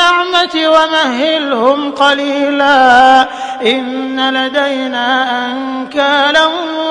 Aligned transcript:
النعمة 0.00 0.68
ومهلهم 0.68 1.92
قليلا. 1.92 3.26
إن 3.66 4.34
لدينا 4.34 5.28
أنكالا 5.46 6.46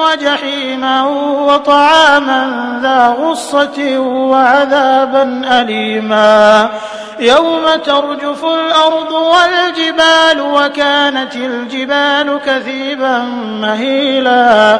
وجحيما 0.05 1.03
وطعاما 1.47 2.79
ذا 2.83 3.07
غصة 3.07 3.99
وعذابا 3.99 5.41
أليما. 5.61 6.69
يوم 7.19 7.75
ترجف 7.85 8.45
الأرض 8.45 9.11
والجبال 9.11 10.41
وكانت 10.41 11.35
الجبال 11.35 12.39
كثيبا 12.45 13.19
مهيلا. 13.61 14.79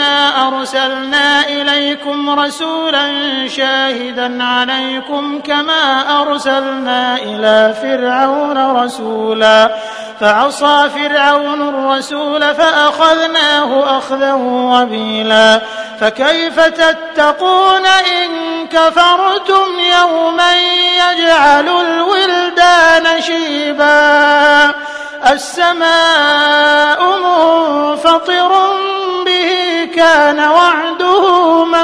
إنا 0.00 0.48
أرسلنا 0.48 1.48
إليكم 1.48 2.40
رسولا 2.40 3.08
شاهدا 3.48 4.44
عليكم 4.44 5.40
كما 5.40 6.20
أرسلنا 6.20 7.16
إلى 7.16 7.74
فرعون 7.82 8.76
رسولا 8.76 9.70
فعصى 10.20 10.90
فرعون 10.94 11.68
الرسول 11.68 12.54
فأخذناه 12.54 13.98
أخذا 13.98 14.32
وبيلا 14.42 15.60
فكيف 16.00 16.60
تتقون 16.60 17.86
إن 17.86 18.30
كفرتم 18.66 19.66
يوما 20.00 20.52
يجعل 20.96 21.68
الولدان 21.68 23.22
شيبا 23.22 24.74
السماء 25.32 26.79